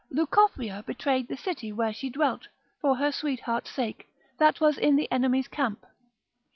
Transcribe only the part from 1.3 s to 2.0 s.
city where